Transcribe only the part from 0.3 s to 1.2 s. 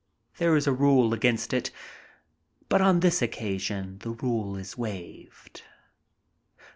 There is a rule